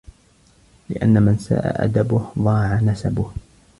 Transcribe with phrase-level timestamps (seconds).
[0.89, 3.31] لِأَنَّ مَنْ سَاءَ أَدَبُهُ ضَاعَ نَسَبُهُ